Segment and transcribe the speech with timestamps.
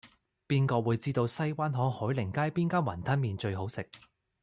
[0.47, 3.87] 邊個會知道西灣河海寧街邊間雲吞麵最好食